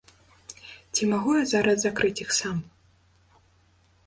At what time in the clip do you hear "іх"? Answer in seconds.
2.27-2.35